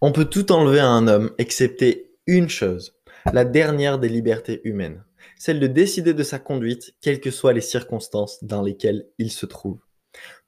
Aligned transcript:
On 0.00 0.12
peut 0.12 0.26
tout 0.26 0.52
enlever 0.52 0.78
à 0.78 0.86
un 0.86 1.08
homme, 1.08 1.32
excepté 1.38 2.12
une 2.28 2.48
chose, 2.48 2.94
la 3.32 3.44
dernière 3.44 3.98
des 3.98 4.08
libertés 4.08 4.60
humaines, 4.62 5.04
celle 5.36 5.58
de 5.58 5.66
décider 5.66 6.14
de 6.14 6.22
sa 6.22 6.38
conduite, 6.38 6.94
quelles 7.00 7.20
que 7.20 7.32
soient 7.32 7.52
les 7.52 7.60
circonstances 7.60 8.44
dans 8.44 8.62
lesquelles 8.62 9.08
il 9.18 9.32
se 9.32 9.44
trouve. 9.44 9.80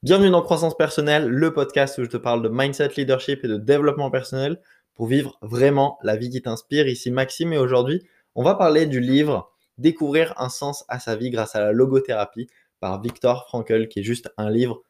Bienvenue 0.04 0.30
dans 0.30 0.42
Croissance 0.42 0.76
Personnelle, 0.76 1.26
le 1.26 1.52
podcast 1.52 1.98
où 1.98 2.04
je 2.04 2.10
te 2.10 2.16
parle 2.16 2.42
de 2.42 2.48
mindset, 2.48 2.90
leadership 2.96 3.44
et 3.44 3.48
de 3.48 3.56
développement 3.56 4.12
personnel 4.12 4.60
pour 4.94 5.08
vivre 5.08 5.36
vraiment 5.42 5.98
la 6.04 6.14
vie 6.14 6.30
qui 6.30 6.42
t'inspire. 6.42 6.86
Ici 6.86 7.10
Maxime 7.10 7.52
et 7.52 7.58
aujourd'hui, 7.58 8.06
on 8.36 8.44
va 8.44 8.54
parler 8.54 8.86
du 8.86 9.00
livre 9.00 9.50
Découvrir 9.78 10.32
un 10.36 10.48
sens 10.48 10.84
à 10.86 11.00
sa 11.00 11.16
vie 11.16 11.30
grâce 11.30 11.56
à 11.56 11.60
la 11.60 11.72
logothérapie 11.72 12.46
par 12.78 13.02
Viktor 13.02 13.48
Frankl, 13.48 13.88
qui 13.88 13.98
est 13.98 14.04
juste 14.04 14.32
un 14.36 14.48
livre 14.48 14.84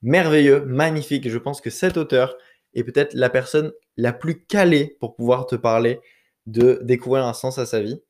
merveilleux, 0.00 0.64
magnifique. 0.64 1.28
Je 1.28 1.38
pense 1.38 1.60
que 1.60 1.68
cet 1.68 1.98
auteur 1.98 2.36
est 2.76 2.84
peut-être 2.84 3.14
la 3.14 3.30
personne 3.30 3.72
la 3.96 4.12
plus 4.12 4.44
calée 4.44 4.96
pour 5.00 5.16
pouvoir 5.16 5.46
te 5.46 5.56
parler 5.56 6.00
de 6.46 6.78
découvrir 6.82 7.24
un 7.24 7.32
sens 7.32 7.58
à 7.58 7.66
sa 7.66 7.80
vie. 7.80 8.00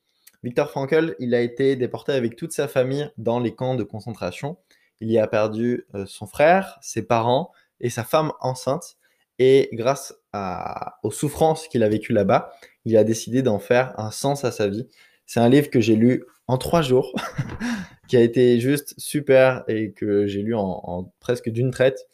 Victor 0.43 0.71
Frankl, 0.71 1.15
il 1.19 1.35
a 1.35 1.41
été 1.41 1.77
déporté 1.77 2.13
avec 2.13 2.37
toute 2.37 2.53
sa 2.53 2.69
famille 2.69 3.11
dans 3.17 3.41
les 3.41 3.55
camps 3.55 3.77
de 3.77 3.85
concentration. 3.85 4.59
Il 5.01 5.11
y 5.11 5.19
a 5.19 5.27
perdu 5.27 5.87
euh, 5.95 6.05
son 6.07 6.27
frère, 6.27 6.79
ses 6.83 7.03
parents 7.03 7.53
et 7.81 7.91
sa 7.91 8.05
femme 8.05 8.33
enceinte. 8.41 8.97
Et 9.39 9.69
grâce 9.73 10.15
aux 11.03 11.11
souffrances 11.11 11.69
qu'il 11.69 11.83
a 11.83 11.89
vécues 11.89 12.13
là-bas, 12.13 12.53
il 12.85 12.97
a 12.97 13.05
décidé 13.05 13.43
d'en 13.43 13.59
faire 13.59 13.99
un 13.99 14.11
sens 14.11 14.45
à 14.45 14.51
sa 14.51 14.69
vie. 14.69 14.87
C'est 15.27 15.41
un 15.41 15.49
livre 15.49 15.71
que 15.71 15.81
j'ai 15.81 15.97
lu 15.97 16.25
en 16.47 16.57
trois 16.57 16.81
jours, 16.81 17.15
qui 18.09 18.17
a 18.17 18.21
été 18.21 18.61
juste 18.61 18.95
super 18.99 19.63
et 19.69 19.93
que 19.93 20.27
j'ai 20.27 20.41
lu 20.41 20.55
en 20.55 21.13
presque 21.21 21.51
d'une 21.51 21.71
traite. 21.71 22.07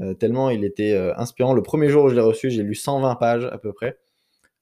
Euh, 0.00 0.14
tellement 0.14 0.50
il 0.50 0.64
était 0.64 0.92
euh, 0.92 1.12
inspirant. 1.16 1.52
Le 1.54 1.62
premier 1.62 1.88
jour 1.88 2.04
où 2.04 2.08
je 2.08 2.14
l'ai 2.14 2.20
reçu, 2.20 2.50
j'ai 2.50 2.62
lu 2.62 2.74
120 2.74 3.16
pages 3.16 3.44
à 3.46 3.58
peu 3.58 3.72
près. 3.72 3.98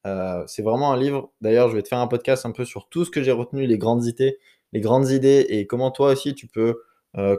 Euh, 0.07 0.45
c'est 0.47 0.63
vraiment 0.63 0.93
un 0.93 0.97
livre. 0.97 1.33
D'ailleurs, 1.41 1.69
je 1.69 1.77
vais 1.77 1.83
te 1.83 1.89
faire 1.89 1.99
un 1.99 2.07
podcast 2.07 2.47
un 2.47 2.53
peu 2.53 2.65
sur 2.65 2.89
tout 2.89 3.05
ce 3.05 3.11
que 3.11 3.23
j'ai 3.23 3.33
retenu, 3.33 3.67
les 3.67 3.79
grandes 3.79 4.07
idées, 4.07 4.39
les 4.73 4.81
grandes 4.81 5.11
idées 5.11 5.47
et 5.49 5.67
comment 5.67 5.91
toi 5.91 6.13
aussi 6.13 6.35
tu 6.35 6.47
peux 6.47 6.81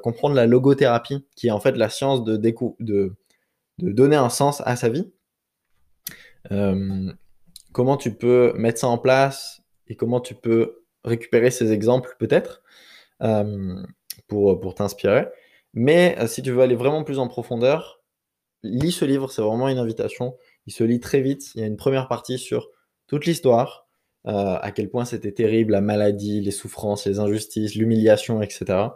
comprendre 0.02 0.34
la 0.34 0.48
logothérapie, 0.48 1.24
qui 1.36 1.50
est 1.50 1.52
en 1.52 1.60
fait 1.60 1.78
la 1.78 1.88
science 1.88 2.24
de, 2.24 2.36
donner 3.78 4.16
un 4.16 4.30
sens 4.30 4.64
à 4.66 4.76
sa 4.76 4.90
vie. 4.90 5.12
comment 7.72 7.96
tu 7.96 8.16
peux 8.16 8.54
mettre 8.58 8.80
ça 8.80 8.88
en 8.88 8.98
place 8.98 9.62
et 9.88 9.96
comment 9.96 10.20
tu 10.20 10.34
peux 10.34 10.84
récupérer 11.04 11.52
ces 11.52 11.74
exemples 11.74 12.16
peut-être 12.18 12.64
pour, 14.28 14.60
pour 14.60 14.74
t'inspirer. 14.74 15.28
Mais 15.80 16.16
euh, 16.18 16.26
si 16.26 16.42
tu 16.42 16.52
veux 16.52 16.62
aller 16.62 16.74
vraiment 16.74 17.04
plus 17.04 17.20
en 17.20 17.28
profondeur, 17.28 18.02
lis 18.64 18.92
ce 18.92 19.06
livre, 19.06 19.32
c'est 19.32 19.44
vraiment 19.44 19.70
une 19.70 19.78
invitation. 19.78 20.36
Il 20.66 20.74
se 20.74 20.84
lit 20.84 21.00
très 21.00 21.22
vite. 21.22 21.54
Il 21.54 21.62
y 21.62 21.64
a 21.64 21.68
une 21.68 21.78
première 21.78 22.08
partie 22.08 22.40
sur 22.40 22.72
toute 23.06 23.28
l'histoire, 23.28 23.88
euh, 24.26 24.58
à 24.60 24.72
quel 24.72 24.90
point 24.90 25.06
c'était 25.06 25.32
terrible, 25.32 25.74
la 25.74 25.82
maladie, 25.82 26.42
les 26.42 26.50
souffrances, 26.50 27.06
les 27.06 27.20
injustices, 27.20 27.76
l'humiliation, 27.76 28.42
etc. 28.42 28.88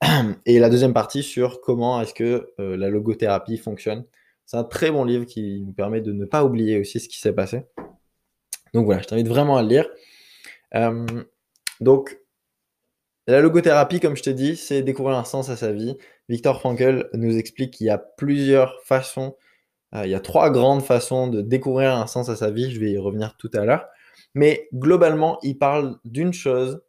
Et 0.46 0.60
la 0.60 0.70
deuxième 0.70 0.94
partie 0.94 1.24
sur 1.24 1.60
comment 1.60 2.00
est-ce 2.00 2.14
que 2.14 2.52
euh, 2.60 2.76
la 2.76 2.88
logothérapie 2.88 3.56
fonctionne. 3.56 4.04
C'est 4.46 4.56
un 4.56 4.62
très 4.62 4.92
bon 4.92 5.04
livre 5.04 5.24
qui 5.24 5.62
nous 5.62 5.72
permet 5.72 6.00
de 6.00 6.12
ne 6.12 6.26
pas 6.26 6.44
oublier 6.44 6.78
aussi 6.78 7.00
ce 7.00 7.08
qui 7.08 7.18
s'est 7.18 7.32
passé. 7.32 7.62
Donc 8.72 8.84
voilà, 8.84 9.02
je 9.02 9.08
t'invite 9.08 9.26
vraiment 9.26 9.56
à 9.56 9.62
le 9.62 9.68
lire. 9.68 9.88
donc 11.80 12.20
la 13.30 13.40
logothérapie, 13.40 14.00
comme 14.00 14.16
je 14.16 14.22
te 14.22 14.30
dis, 14.30 14.56
c'est 14.56 14.82
découvrir 14.82 15.16
un 15.16 15.24
sens 15.24 15.50
à 15.50 15.56
sa 15.56 15.72
vie. 15.72 15.96
Victor 16.28 16.60
Frankl 16.60 17.08
nous 17.14 17.36
explique 17.36 17.74
qu'il 17.74 17.86
y 17.86 17.90
a 17.90 17.98
plusieurs 17.98 18.80
façons, 18.84 19.36
euh, 19.94 20.06
il 20.06 20.10
y 20.10 20.14
a 20.14 20.20
trois 20.20 20.50
grandes 20.50 20.82
façons 20.82 21.28
de 21.28 21.42
découvrir 21.42 21.94
un 21.94 22.06
sens 22.06 22.28
à 22.28 22.36
sa 22.36 22.50
vie. 22.50 22.70
Je 22.70 22.80
vais 22.80 22.92
y 22.92 22.98
revenir 22.98 23.36
tout 23.36 23.50
à 23.54 23.64
l'heure. 23.64 23.86
Mais 24.34 24.68
globalement, 24.74 25.38
il 25.42 25.58
parle 25.58 25.98
d'une 26.04 26.32
chose 26.32 26.82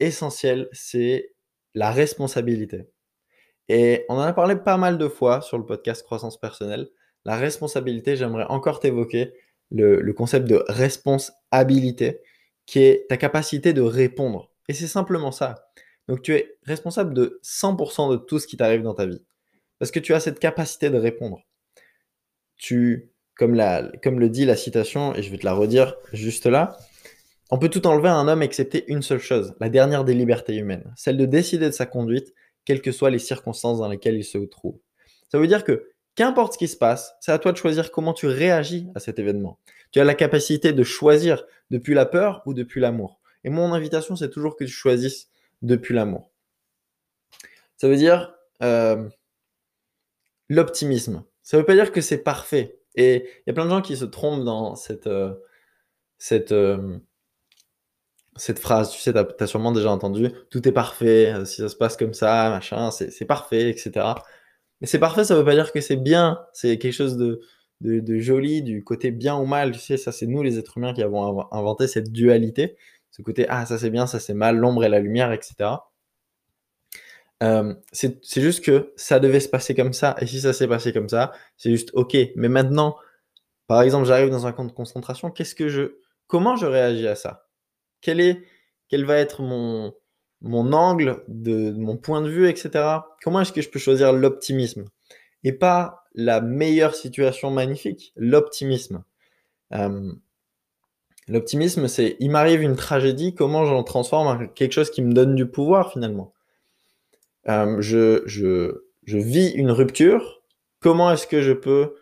essentielle, 0.00 0.68
c'est 0.72 1.32
la 1.74 1.90
responsabilité. 1.90 2.88
Et 3.68 4.04
on 4.08 4.14
en 4.14 4.20
a 4.22 4.32
parlé 4.32 4.56
pas 4.56 4.76
mal 4.76 4.98
de 4.98 5.08
fois 5.08 5.40
sur 5.42 5.56
le 5.56 5.64
podcast 5.64 6.02
Croissance 6.02 6.38
personnelle. 6.38 6.88
La 7.24 7.36
responsabilité, 7.36 8.16
j'aimerais 8.16 8.46
encore 8.48 8.80
t'évoquer 8.80 9.32
le, 9.70 10.00
le 10.00 10.12
concept 10.12 10.48
de 10.48 10.64
responsabilité, 10.68 12.20
qui 12.66 12.80
est 12.80 13.06
ta 13.08 13.16
capacité 13.16 13.72
de 13.72 13.82
répondre 13.82 14.49
et 14.70 14.72
c'est 14.72 14.86
simplement 14.86 15.32
ça. 15.32 15.66
Donc 16.06 16.22
tu 16.22 16.32
es 16.32 16.56
responsable 16.62 17.12
de 17.12 17.40
100% 17.42 18.12
de 18.12 18.16
tout 18.18 18.38
ce 18.38 18.46
qui 18.46 18.56
t'arrive 18.56 18.82
dans 18.82 18.94
ta 18.94 19.04
vie. 19.04 19.20
Parce 19.80 19.90
que 19.90 19.98
tu 19.98 20.14
as 20.14 20.20
cette 20.20 20.38
capacité 20.38 20.90
de 20.90 20.96
répondre. 20.96 21.40
Tu, 22.56 23.10
comme, 23.34 23.60
comme 24.00 24.20
le 24.20 24.28
dit 24.28 24.44
la 24.44 24.54
citation, 24.54 25.12
et 25.16 25.24
je 25.24 25.30
vais 25.32 25.38
te 25.38 25.44
la 25.44 25.54
redire 25.54 25.96
juste 26.12 26.46
là, 26.46 26.78
on 27.50 27.58
peut 27.58 27.68
tout 27.68 27.84
enlever 27.88 28.10
à 28.10 28.14
un 28.14 28.28
homme 28.28 28.44
excepté 28.44 28.84
une 28.86 29.02
seule 29.02 29.18
chose, 29.18 29.56
la 29.58 29.70
dernière 29.70 30.04
des 30.04 30.14
libertés 30.14 30.54
humaines, 30.54 30.84
celle 30.96 31.16
de 31.16 31.26
décider 31.26 31.66
de 31.66 31.74
sa 31.74 31.86
conduite, 31.86 32.32
quelles 32.64 32.80
que 32.80 32.92
soient 32.92 33.10
les 33.10 33.18
circonstances 33.18 33.78
dans 33.78 33.88
lesquelles 33.88 34.18
il 34.18 34.24
se 34.24 34.38
trouve. 34.38 34.78
Ça 35.32 35.40
veut 35.40 35.48
dire 35.48 35.64
que 35.64 35.88
qu'importe 36.14 36.52
ce 36.52 36.58
qui 36.58 36.68
se 36.68 36.76
passe, 36.76 37.12
c'est 37.18 37.32
à 37.32 37.40
toi 37.40 37.50
de 37.50 37.56
choisir 37.56 37.90
comment 37.90 38.12
tu 38.12 38.28
réagis 38.28 38.86
à 38.94 39.00
cet 39.00 39.18
événement. 39.18 39.58
Tu 39.90 39.98
as 39.98 40.04
la 40.04 40.14
capacité 40.14 40.72
de 40.72 40.84
choisir 40.84 41.44
depuis 41.72 41.94
la 41.94 42.06
peur 42.06 42.44
ou 42.46 42.54
depuis 42.54 42.80
l'amour. 42.80 43.19
Et 43.44 43.50
mon 43.50 43.72
invitation, 43.72 44.16
c'est 44.16 44.30
toujours 44.30 44.56
que 44.56 44.64
tu 44.64 44.70
choisisses 44.70 45.28
depuis 45.62 45.94
l'amour. 45.94 46.30
Ça 47.76 47.88
veut 47.88 47.96
dire 47.96 48.34
euh, 48.62 49.08
l'optimisme. 50.48 51.24
Ça 51.42 51.56
ne 51.56 51.62
veut 51.62 51.66
pas 51.66 51.74
dire 51.74 51.92
que 51.92 52.00
c'est 52.00 52.18
parfait. 52.22 52.78
Et 52.94 53.24
il 53.24 53.42
y 53.46 53.50
a 53.50 53.52
plein 53.54 53.64
de 53.64 53.70
gens 53.70 53.82
qui 53.82 53.96
se 53.96 54.04
trompent 54.04 54.44
dans 54.44 54.74
cette, 54.76 55.06
euh, 55.06 55.34
cette, 56.18 56.52
euh, 56.52 56.98
cette 58.36 58.58
phrase. 58.58 58.90
Tu 58.90 59.00
sais, 59.00 59.12
tu 59.12 59.18
as, 59.18 59.46
sûrement 59.46 59.72
déjà 59.72 59.90
entendu 59.90 60.30
tout 60.50 60.66
est 60.68 60.72
parfait, 60.72 61.34
si 61.46 61.56
ça 61.56 61.68
se 61.68 61.76
passe 61.76 61.96
comme 61.96 62.14
ça, 62.14 62.50
machin, 62.50 62.90
c'est 62.90 63.24
parfait, 63.24 63.70
etc. 63.70 64.14
Mais 64.80 64.86
c'est 64.86 64.98
parfait, 64.98 65.24
ça 65.24 65.34
ne 65.34 65.40
veut 65.40 65.44
pas 65.44 65.54
dire 65.54 65.72
que 65.72 65.80
c'est 65.80 65.96
bien. 65.96 66.40
C'est 66.52 66.78
quelque 66.78 66.92
chose 66.92 67.16
de, 67.16 67.40
de, 67.80 68.00
de, 68.00 68.18
joli, 68.18 68.62
du 68.62 68.84
côté 68.84 69.10
bien 69.10 69.36
ou 69.36 69.46
mal. 69.46 69.72
Tu 69.72 69.78
sais, 69.80 69.96
ça, 69.96 70.12
c'est 70.12 70.26
nous, 70.26 70.42
les 70.42 70.58
êtres 70.58 70.78
humains, 70.78 70.94
qui 70.94 71.02
avons 71.02 71.50
inventé 71.52 71.86
cette 71.88 72.12
dualité 72.12 72.76
ce 73.10 73.22
côté 73.22 73.46
ah 73.48 73.66
ça 73.66 73.78
c'est 73.78 73.90
bien, 73.90 74.06
ça 74.06 74.20
c'est 74.20 74.34
mal, 74.34 74.56
l'ombre 74.56 74.84
et 74.84 74.88
la 74.88 75.00
lumière, 75.00 75.32
etc. 75.32 75.70
Euh, 77.42 77.74
c'est 77.92 78.40
juste 78.40 78.62
que 78.64 78.92
ça 78.96 79.18
devait 79.18 79.40
se 79.40 79.48
passer 79.48 79.74
comme 79.74 79.92
ça, 79.92 80.14
et 80.20 80.26
si 80.26 80.40
ça 80.40 80.52
s'est 80.52 80.68
passé 80.68 80.92
comme 80.92 81.08
ça, 81.08 81.32
c'est 81.56 81.70
juste 81.70 81.90
ok. 81.94 82.16
Mais 82.36 82.48
maintenant, 82.48 82.96
par 83.66 83.82
exemple, 83.82 84.06
j'arrive 84.06 84.30
dans 84.30 84.46
un 84.46 84.52
camp 84.52 84.64
de 84.64 84.72
concentration, 84.72 85.30
qu'est-ce 85.30 85.54
que 85.54 85.68
je, 85.68 85.96
comment 86.26 86.56
je 86.56 86.66
réagis 86.66 87.06
à 87.06 87.14
ça? 87.14 87.46
Quel 88.00 88.20
est, 88.20 88.42
quel 88.88 89.04
va 89.04 89.16
être 89.16 89.42
mon, 89.42 89.94
angle 90.42 91.24
mon 91.28 91.96
point 91.96 92.20
de 92.20 92.28
vue, 92.28 92.48
etc. 92.48 92.98
Comment 93.22 93.40
est-ce 93.40 93.52
que 93.52 93.62
je 93.62 93.70
peux 93.70 93.78
choisir 93.78 94.12
l'optimisme? 94.12 94.84
Et 95.44 95.52
pas 95.52 96.04
la 96.14 96.40
meilleure 96.40 96.94
situation 96.94 97.50
magnifique, 97.50 98.12
l'optimisme. 98.16 99.04
Euh, 99.72 100.12
L'optimisme, 101.30 101.86
c'est 101.86 102.16
il 102.18 102.28
m'arrive 102.32 102.60
une 102.60 102.74
tragédie, 102.74 103.36
comment 103.36 103.64
j'en 103.64 103.84
transforme 103.84 104.26
en 104.26 104.48
quelque 104.48 104.72
chose 104.72 104.90
qui 104.90 105.00
me 105.00 105.12
donne 105.12 105.36
du 105.36 105.46
pouvoir 105.46 105.92
finalement? 105.92 106.34
Euh, 107.48 107.80
je, 107.80 108.24
je, 108.26 108.84
je, 109.04 109.16
vis 109.16 109.50
une 109.50 109.70
rupture, 109.70 110.42
comment 110.80 111.12
est-ce 111.12 111.28
que 111.28 111.40
je 111.40 111.52
peux 111.52 111.94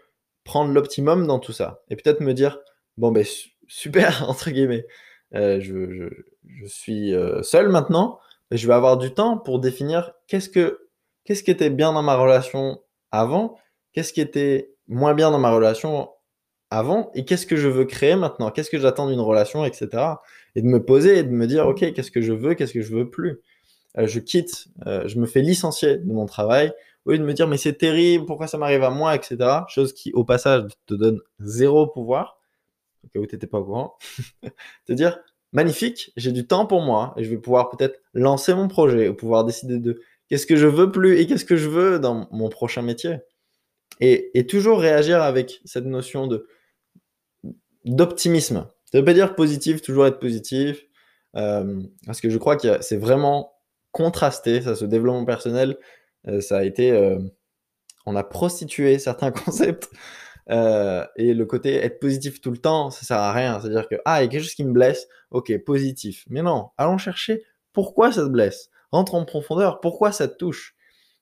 prendre 0.44 0.72
l'optimum 0.72 1.26
dans 1.26 1.38
tout 1.38 1.52
ça? 1.52 1.82
Et 1.90 1.96
peut-être 1.96 2.20
me 2.20 2.32
dire, 2.32 2.58
bon 2.96 3.12
ben 3.12 3.22
super, 3.66 4.24
entre 4.30 4.50
guillemets, 4.50 4.86
euh, 5.34 5.60
je, 5.60 5.92
je, 5.92 6.04
je, 6.46 6.66
suis 6.66 7.14
euh, 7.14 7.42
seul 7.42 7.68
maintenant, 7.68 8.20
mais 8.50 8.56
je 8.56 8.66
vais 8.66 8.74
avoir 8.74 8.96
du 8.96 9.12
temps 9.12 9.36
pour 9.36 9.60
définir 9.60 10.14
qu'est-ce 10.26 10.48
que 10.48 10.88
qu'est-ce 11.24 11.42
qui 11.42 11.50
était 11.50 11.68
bien 11.68 11.92
dans 11.92 12.02
ma 12.02 12.16
relation 12.16 12.80
avant, 13.10 13.58
qu'est-ce 13.92 14.14
qui 14.14 14.22
était 14.22 14.72
moins 14.86 15.12
bien 15.12 15.30
dans 15.30 15.38
ma 15.38 15.52
relation 15.52 16.08
avant 16.70 17.10
et 17.14 17.24
qu'est-ce 17.24 17.46
que 17.46 17.56
je 17.56 17.68
veux 17.68 17.84
créer 17.84 18.16
maintenant? 18.16 18.50
Qu'est-ce 18.50 18.70
que 18.70 18.78
j'attends 18.78 19.08
d'une 19.08 19.20
relation, 19.20 19.64
etc. 19.64 19.88
Et 20.54 20.62
de 20.62 20.66
me 20.66 20.84
poser 20.84 21.18
et 21.18 21.22
de 21.22 21.30
me 21.30 21.46
dire, 21.46 21.66
OK, 21.66 21.92
qu'est-ce 21.92 22.10
que 22.10 22.20
je 22.20 22.32
veux, 22.32 22.54
qu'est-ce 22.54 22.74
que 22.74 22.82
je 22.82 22.94
veux 22.94 23.08
plus? 23.08 23.40
Euh, 23.98 24.06
Je 24.06 24.20
quitte, 24.20 24.68
euh, 24.86 25.06
je 25.08 25.18
me 25.18 25.26
fais 25.26 25.40
licencier 25.40 25.98
de 25.98 26.12
mon 26.12 26.26
travail, 26.26 26.72
au 27.04 27.12
lieu 27.12 27.18
de 27.18 27.24
me 27.24 27.32
dire, 27.32 27.48
mais 27.48 27.56
c'est 27.56 27.74
terrible, 27.74 28.26
pourquoi 28.26 28.46
ça 28.46 28.58
m'arrive 28.58 28.82
à 28.82 28.90
moi, 28.90 29.14
etc. 29.14 29.36
Chose 29.68 29.92
qui, 29.94 30.12
au 30.12 30.24
passage, 30.24 30.64
te 30.86 30.94
donne 30.94 31.20
zéro 31.40 31.86
pouvoir, 31.86 32.38
au 33.04 33.08
cas 33.08 33.20
où 33.20 33.26
tu 33.26 33.34
n'étais 33.34 33.46
pas 33.46 33.58
au 33.58 33.64
courant. 33.64 33.96
te 34.86 34.92
dire, 34.92 35.18
magnifique, 35.52 36.12
j'ai 36.16 36.32
du 36.32 36.46
temps 36.46 36.66
pour 36.66 36.82
moi 36.82 37.14
et 37.16 37.24
je 37.24 37.30
vais 37.30 37.38
pouvoir 37.38 37.70
peut-être 37.70 37.98
lancer 38.12 38.54
mon 38.54 38.68
projet, 38.68 39.08
ou 39.08 39.14
pouvoir 39.14 39.44
décider 39.44 39.78
de 39.78 40.02
qu'est-ce 40.28 40.46
que 40.46 40.56
je 40.56 40.66
veux 40.66 40.92
plus 40.92 41.18
et 41.18 41.26
qu'est-ce 41.26 41.46
que 41.46 41.56
je 41.56 41.68
veux 41.68 41.98
dans 41.98 42.28
mon 42.30 42.50
prochain 42.50 42.82
métier. 42.82 43.16
Et, 44.00 44.30
et 44.38 44.46
toujours 44.46 44.78
réagir 44.78 45.22
avec 45.22 45.60
cette 45.64 45.86
notion 45.86 46.26
de 46.26 46.46
d'optimisme. 47.88 48.66
Ça 48.84 48.98
ne 48.98 49.00
veut 49.00 49.04
pas 49.04 49.14
dire 49.14 49.34
positif, 49.34 49.82
toujours 49.82 50.06
être 50.06 50.18
positif, 50.18 50.84
euh, 51.36 51.82
parce 52.06 52.20
que 52.20 52.30
je 52.30 52.38
crois 52.38 52.56
que 52.56 52.80
c'est 52.80 52.96
vraiment 52.96 53.52
contrasté, 53.92 54.62
ça, 54.62 54.74
ce 54.74 54.84
développement 54.84 55.24
personnel, 55.24 55.76
euh, 56.26 56.40
ça 56.40 56.58
a 56.58 56.64
été, 56.64 56.90
euh, 56.92 57.18
on 58.06 58.16
a 58.16 58.24
prostitué 58.24 58.98
certains 58.98 59.30
concepts 59.44 59.90
et 60.50 61.34
le 61.34 61.44
côté 61.44 61.74
être 61.74 62.00
positif 62.00 62.40
tout 62.40 62.50
le 62.50 62.56
temps, 62.56 62.90
ça 62.90 63.04
sert 63.04 63.18
à 63.18 63.32
rien. 63.34 63.60
C'est-à-dire 63.60 63.86
que, 63.86 63.96
ah, 64.06 64.22
il 64.22 64.24
y 64.24 64.28
a 64.28 64.30
quelque 64.30 64.42
chose 64.42 64.54
qui 64.54 64.64
me 64.64 64.72
blesse, 64.72 65.06
ok, 65.30 65.52
positif. 65.64 66.24
Mais 66.30 66.40
non, 66.40 66.70
allons 66.78 66.96
chercher 66.96 67.44
pourquoi 67.74 68.12
ça 68.12 68.22
te 68.22 68.28
blesse. 68.28 68.70
Rentre 68.90 69.14
en 69.14 69.26
profondeur, 69.26 69.80
pourquoi 69.80 70.10
ça 70.10 70.26
te 70.26 70.34
touche. 70.36 70.74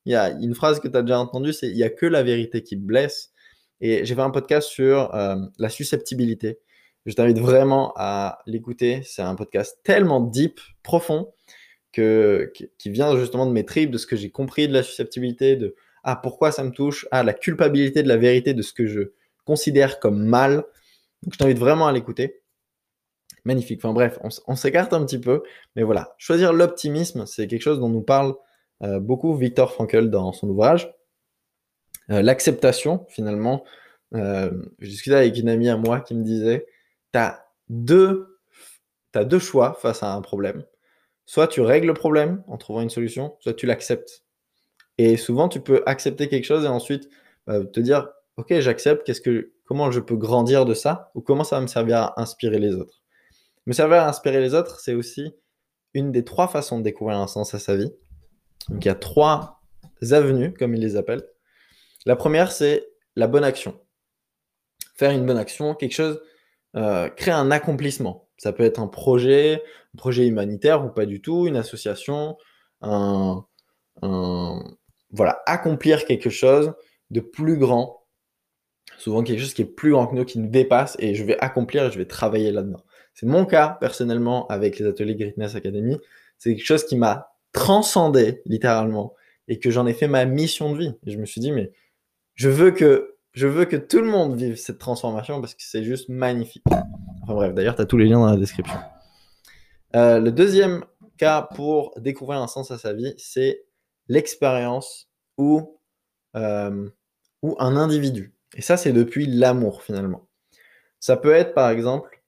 Il 0.05 0.13
y 0.13 0.15
a 0.15 0.31
une 0.31 0.55
phrase 0.55 0.79
que 0.79 0.87
tu 0.87 0.97
as 0.97 1.03
déjà 1.03 1.19
entendue, 1.19 1.53
c'est 1.53 1.67
il 1.67 1.75
n'y 1.75 1.83
a 1.83 1.91
que 1.91 2.07
la 2.07 2.23
vérité 2.23 2.63
qui 2.63 2.77
blesse. 2.77 3.33
Et 3.81 4.05
j'ai 4.05 4.15
fait 4.15 4.21
un 4.21 4.31
podcast 4.31 4.69
sur 4.69 5.15
euh, 5.15 5.37
la 5.59 5.69
susceptibilité. 5.69 6.59
Je 7.05 7.15
t'invite 7.15 7.39
vraiment 7.39 7.93
à 7.97 8.39
l'écouter. 8.47 9.03
C'est 9.05 9.23
un 9.23 9.35
podcast 9.35 9.79
tellement 9.85 10.21
deep, 10.21 10.61
profond, 10.83 11.33
que, 11.93 12.53
qui 12.79 12.91
vient 12.91 13.17
justement 13.19 13.47
de 13.47 13.53
mes 13.53 13.65
tripes, 13.65 13.91
de 13.91 13.99
ce 13.99 14.07
que 14.07 14.17
j'ai 14.17 14.31
compris 14.31 14.69
de 14.69 14.73
la 14.73 14.83
susceptibilité, 14.83 15.57
de 15.57 15.77
ah, 16.09 16.15
pourquoi 16.15 16.53
ça 16.53 16.63
me 16.63 16.71
touche 16.71 17.07
Ah, 17.11 17.25
la 17.25 17.35
culpabilité 17.35 18.05
de 18.05 18.09
la 18.09 18.17
vérité 18.17 18.55
de 18.55 18.63
ce 18.63 18.73
que 18.73 18.87
je 18.87 19.13
considère 19.45 19.99
comme 19.99 20.25
mal. 20.25 20.65
Donc, 21.23 21.33
je 21.33 21.39
t'invite 21.39 21.59
vraiment 21.59 21.89
à 21.89 21.93
l'écouter. 21.93 22.43
Magnifique. 23.45 23.81
Enfin 23.81 23.93
bref, 23.93 24.19
on, 24.47 24.55
s'écarte 24.55 24.93
un 24.93 25.05
petit 25.05 25.21
peu. 25.21 25.43
Mais 25.75 25.83
voilà, 25.83 26.15
choisir 26.17 26.53
l'optimisme, 26.53 27.27
c'est 27.27 27.49
quelque 27.49 27.63
chose 27.63 27.81
dont 27.81 27.89
nous 27.89 28.03
parle 28.03 28.35
euh, 28.83 29.01
beaucoup 29.01 29.35
Victor 29.35 29.73
Frankl 29.73 30.09
dans 30.09 30.33
son 30.33 30.49
ouvrage. 30.49 30.95
Euh, 32.11 32.23
l'acceptation, 32.23 33.07
finalement. 33.09 33.65
Euh, 34.15 34.51
je 34.79 34.89
discutais 34.89 35.17
avec 35.17 35.37
une 35.37 35.49
amie 35.49 35.69
à 35.69 35.77
moi 35.77 36.01
qui 36.01 36.15
me 36.15 36.23
disait, 36.23 36.67
tu 37.13 37.19
as 37.19 37.45
deux, 37.69 38.39
deux 39.15 39.39
choix 39.39 39.75
face 39.75 40.03
à 40.03 40.13
un 40.13 40.21
problème. 40.21 40.65
Soit 41.25 41.49
tu 41.49 41.61
règles 41.61 41.89
le 41.89 41.95
problème 41.95 42.43
en 42.47 42.57
trouvant 42.57 42.83
une 42.83 42.91
solution, 42.91 43.37
soit 43.41 43.55
tu 43.55 43.67
l'acceptes. 43.67 44.23
Et 44.99 45.17
souvent, 45.17 45.49
tu 45.49 45.61
peux 45.61 45.83
accepter 45.87 46.29
quelque 46.29 46.45
chose 46.45 46.65
et 46.65 46.69
ensuite 46.69 47.09
euh, 47.49 47.65
te 47.65 47.81
dire, 47.81 48.09
ok, 48.37 48.61
j'accepte, 48.61 49.05
qu'est-ce 49.05 49.21
que, 49.21 49.53
comment 49.65 49.91
je 49.91 50.01
peux 50.01 50.17
grandir 50.17 50.65
de 50.65 50.75
ça 50.75 51.11
ou 51.15 51.21
comment 51.21 51.45
ça 51.45 51.57
va 51.57 51.63
me 51.63 51.67
servir 51.67 51.99
à 51.99 52.21
inspirer 52.21 52.59
les 52.59 52.75
autres? 52.75 53.03
Me 53.67 53.73
servir 53.73 53.99
à 53.99 54.09
inspirer 54.09 54.41
les 54.41 54.55
autres, 54.55 54.79
c'est 54.79 54.95
aussi 54.95 55.35
une 55.93 56.13
des 56.13 56.25
trois 56.25 56.47
façons 56.47 56.79
de 56.79 56.85
découvrir 56.85 57.19
un 57.19 57.27
sens 57.27 57.55
à 57.55 57.59
sa 57.59 57.77
vie. 57.77 57.93
Donc 58.69 58.85
il 58.85 58.89
y 58.89 58.91
a 58.91 58.95
trois 58.95 59.61
avenues, 60.13 60.55
comme 60.55 60.75
ils 60.75 60.81
les 60.81 60.97
appellent. 60.97 61.27
La 62.07 62.17
première, 62.17 62.53
c'est 62.53 62.89
la 63.17 63.27
bonne 63.27 63.45
action. 63.45 63.79
Faire 64.95 65.11
une 65.11 65.27
bonne 65.27 65.39
action, 65.39 65.75
quelque 65.75 65.93
chose, 65.93 66.23
euh, 66.77 67.09
créer 67.11 67.35
un 67.35 67.51
accomplissement. 67.51 68.29
Ça 68.39 68.53
peut 68.53 68.63
être 68.63 68.81
un 68.81 68.87
projet, 68.87 69.63
un 69.95 69.99
projet 69.99 70.27
humanitaire 70.27 70.85
ou 70.85 70.89
pas 70.89 71.05
du 71.05 71.21
tout, 71.21 71.47
une 71.47 71.57
association, 71.57 72.37
un, 72.81 73.45
voilà, 75.11 75.43
accomplir 75.47 76.05
quelque 76.05 76.31
chose 76.31 76.75
de 77.11 77.21
plus 77.21 77.59
grand, 77.59 78.05
souvent 78.99 79.23
quelque 79.23 79.41
chose 79.41 79.55
qui 79.55 79.63
est 79.63 79.65
plus 79.65 79.91
grand 79.91 80.07
que 80.07 80.15
nous, 80.15 80.25
qui 80.25 80.39
nous 80.39 80.49
dépasse, 80.49 80.97
et 80.99 81.15
je 81.15 81.25
vais 81.25 81.39
accomplir 81.41 81.87
et 81.87 81.91
je 81.91 81.99
vais 81.99 82.07
travailler 82.07 82.53
là-dedans. 82.53 82.85
C'est 83.15 83.27
mon 83.27 83.47
cas, 83.47 83.79
personnellement, 83.81 84.47
avec 84.49 84.79
les 84.79 84.87
ateliers 84.87 85.17
Greatness 85.17 85.55
Academy. 85.55 85.97
C'est 86.39 86.55
quelque 86.55 86.67
chose 86.67 86.85
qui 86.85 86.97
m'a 86.97 87.31
transcendé, 87.53 88.43
littéralement, 88.45 89.15
et 89.49 89.59
que 89.59 89.71
j'en 89.71 89.87
ai 89.87 89.95
fait 89.95 90.09
ma 90.09 90.27
mission 90.27 90.73
de 90.73 90.79
vie. 90.79 90.95
Et 91.07 91.11
je 91.11 91.19
me 91.19 91.25
suis 91.25 91.41
dit, 91.41 91.53
mais 91.53 91.73
je 92.37 92.51
veux 92.51 92.71
que, 92.71 93.17
je 93.33 93.47
veux 93.47 93.65
que 93.65 93.77
tout 93.77 94.01
le 94.01 94.07
monde 94.07 94.37
vive 94.37 94.57
cette 94.57 94.79
transformation 94.79 95.41
parce 95.41 95.55
que 95.55 95.63
c'est 95.63 95.83
juste 95.83 96.09
magnifique. 96.09 96.63
Enfin 97.23 97.35
bref, 97.35 97.55
d'ailleurs, 97.55 97.75
tu 97.75 97.83
as 97.83 97.87
tous 97.87 97.97
les 97.97 98.07
liens 98.07 98.21
dans 98.21 98.31
la 98.31 98.37
description. 98.37 98.79
Euh, 99.97 100.21
le 100.21 100.31
deuxième 100.31 100.85
cas 101.17 101.43
pour 101.43 101.99
découvrir 101.99 102.41
un 102.41 102.47
sens 102.47 102.71
à 102.71 102.79
sa 102.79 102.93
vie, 102.93 103.15
c'est 103.17 103.65
l'expérience 104.09 105.11
ou, 105.39 105.81
euh, 106.37 106.89
un 107.59 107.77
individu. 107.77 108.35
Et 108.55 108.63
ça, 108.63 108.77
c'est 108.77 108.93
depuis 108.93 109.27
l'amour 109.27 109.83
finalement. 109.83 110.29
Ça 111.01 111.17
peut 111.17 111.33
être 111.33 111.55
par 111.55 111.71
exemple 111.71 112.23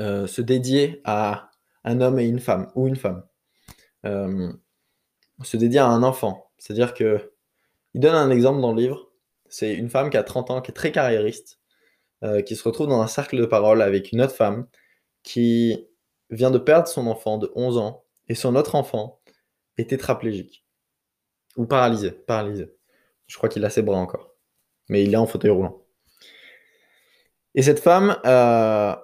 euh, 0.00 0.26
se 0.26 0.42
dédier 0.42 1.00
à 1.04 1.50
un 1.84 2.00
homme 2.00 2.20
et 2.20 2.24
une 2.24 2.38
femme, 2.38 2.70
ou 2.76 2.86
une 2.86 2.96
femme. 2.96 3.24
Se 4.04 5.56
dédier 5.56 5.80
à 5.80 5.86
un 5.88 6.04
enfant. 6.04 6.52
C'est-à-dire 6.56 6.94
que 6.94 7.31
il 7.94 8.00
donne 8.00 8.14
un 8.14 8.30
exemple 8.30 8.60
dans 8.60 8.72
le 8.72 8.80
livre. 8.80 9.10
C'est 9.48 9.74
une 9.74 9.90
femme 9.90 10.10
qui 10.10 10.16
a 10.16 10.22
30 10.22 10.50
ans, 10.50 10.60
qui 10.62 10.70
est 10.70 10.74
très 10.74 10.92
carriériste, 10.92 11.60
qui 12.46 12.56
se 12.56 12.62
retrouve 12.62 12.86
dans 12.86 13.02
un 13.02 13.08
cercle 13.08 13.36
de 13.36 13.44
parole 13.44 13.82
avec 13.82 14.12
une 14.12 14.22
autre 14.22 14.34
femme 14.34 14.66
qui 15.22 15.88
vient 16.30 16.50
de 16.50 16.58
perdre 16.58 16.88
son 16.88 17.06
enfant 17.06 17.36
de 17.36 17.50
11 17.54 17.78
ans 17.78 18.04
et 18.28 18.34
son 18.34 18.56
autre 18.56 18.74
enfant 18.74 19.20
est 19.76 19.90
tétraplégique. 19.90 20.66
Ou 21.56 21.66
paralysé, 21.66 22.10
paralysé. 22.10 22.74
Je 23.26 23.36
crois 23.36 23.48
qu'il 23.48 23.64
a 23.64 23.70
ses 23.70 23.82
bras 23.82 23.98
encore. 23.98 24.34
Mais 24.88 25.04
il 25.04 25.12
est 25.12 25.16
en 25.18 25.26
fauteuil 25.26 25.50
roulant. 25.50 25.84
Et 27.54 27.62
cette 27.62 27.80
femme, 27.80 28.18
euh, 28.24 28.94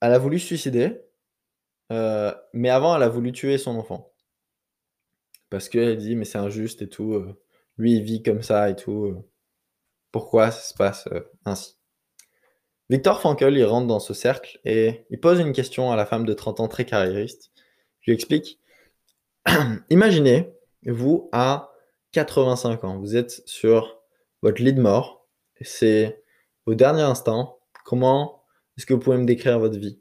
elle 0.00 0.12
a 0.12 0.18
voulu 0.18 0.38
suicider. 0.38 1.00
Euh, 1.90 2.32
mais 2.52 2.70
avant, 2.70 2.94
elle 2.94 3.02
a 3.02 3.08
voulu 3.08 3.32
tuer 3.32 3.58
son 3.58 3.76
enfant. 3.76 4.12
Parce 5.50 5.68
qu'elle 5.68 5.96
dit, 5.96 6.14
mais 6.14 6.24
c'est 6.24 6.38
injuste 6.38 6.82
et 6.82 6.88
tout. 6.88 7.14
Euh, 7.14 7.40
lui, 7.78 7.94
il 7.96 8.02
vit 8.02 8.22
comme 8.22 8.42
ça 8.42 8.70
et 8.70 8.76
tout. 8.76 9.24
pourquoi 10.12 10.50
ça 10.50 10.60
se 10.60 10.74
passe 10.74 11.08
ainsi? 11.44 11.78
Victor 12.90 13.20
Frankl, 13.20 13.54
il 13.54 13.64
rentre 13.64 13.86
dans 13.86 14.00
ce 14.00 14.14
cercle 14.14 14.58
et 14.64 15.04
il 15.10 15.20
pose 15.20 15.40
une 15.40 15.52
question 15.52 15.92
à 15.92 15.96
la 15.96 16.06
femme 16.06 16.24
de 16.24 16.32
30 16.32 16.60
ans 16.60 16.68
très 16.68 16.86
carriériste. 16.86 17.50
Je 18.00 18.10
lui 18.10 18.14
explique. 18.14 18.58
Imaginez, 19.90 20.54
vous, 20.86 21.28
à 21.32 21.72
85 22.12 22.84
ans. 22.84 22.98
Vous 22.98 23.16
êtes 23.16 23.42
sur 23.46 24.00
votre 24.42 24.62
lit 24.62 24.72
de 24.72 24.80
mort. 24.80 25.26
C'est 25.60 26.22
au 26.66 26.74
dernier 26.74 27.02
instant. 27.02 27.58
Comment 27.84 28.44
est-ce 28.76 28.86
que 28.86 28.94
vous 28.94 29.00
pouvez 29.00 29.18
me 29.18 29.26
décrire 29.26 29.58
votre 29.58 29.78
vie? 29.78 30.00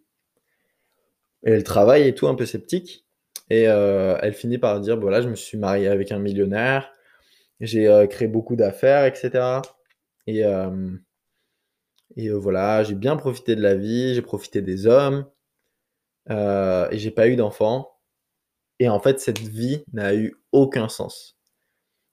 Elle 1.44 1.64
travaille 1.64 2.08
et 2.08 2.16
tout, 2.16 2.28
un 2.28 2.36
peu 2.36 2.46
sceptique. 2.46 3.06
Et 3.50 3.68
euh, 3.68 4.18
elle 4.22 4.34
finit 4.34 4.58
par 4.58 4.80
dire 4.80 5.00
voilà, 5.00 5.22
je 5.22 5.30
me 5.30 5.36
suis 5.36 5.58
marié 5.58 5.88
avec 5.88 6.12
un 6.12 6.20
millionnaire, 6.20 6.92
j'ai 7.60 7.88
euh, 7.88 8.08
créé 8.08 8.28
beaucoup 8.28 8.56
d'affaires, 8.56 9.06
etc. 9.06 9.62
Et, 10.28 10.46
euh, 10.46 10.92
et 12.16 12.30
voilà, 12.30 12.84
j'ai 12.84 12.96
bien 12.96 13.16
profité 13.18 13.56
de 13.56 13.62
la 13.62 13.76
vie, 13.76 14.14
j'ai 14.16 14.22
profité 14.22 14.62
des 14.62 14.88
hommes, 14.88 15.26
et 16.30 16.98
j'ai 16.98 17.12
pas 17.12 17.28
eu 17.28 17.36
d'enfant. 17.36 17.92
Et 18.80 18.90
en 18.90 19.00
fait, 19.00 19.20
cette 19.20 19.40
vie 19.40 19.84
n'a 19.94 20.16
eu 20.16 20.36
aucun 20.52 20.90
sens 20.90 21.38